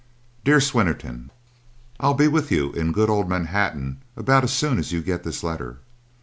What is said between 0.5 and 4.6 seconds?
Swinnerton, "I'll be with you in good old Manhattan about as